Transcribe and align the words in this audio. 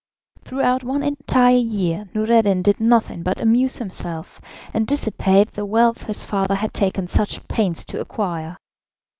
Throughout 0.41 0.83
one 0.83 1.03
entire 1.03 1.55
year 1.59 2.09
Noureddin 2.15 2.63
did 2.63 2.79
nothing 2.79 3.21
but 3.21 3.39
amuse 3.39 3.77
himself, 3.77 4.41
and 4.73 4.87
dissipate 4.87 5.51
the 5.51 5.63
wealth 5.63 6.07
his 6.07 6.23
father 6.23 6.55
had 6.55 6.73
taken 6.73 7.05
such 7.07 7.47
pains 7.47 7.85
to 7.85 7.99
acquire. 8.01 8.57